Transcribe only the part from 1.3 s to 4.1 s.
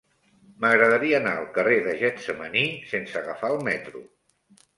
al carrer de Getsemaní sense agafar el metro.